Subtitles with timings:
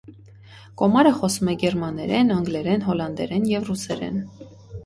[0.81, 4.21] Կոմարը խոսում է գերմաներեն, անգլերեն, հոլանդերեն և ռուսերեն։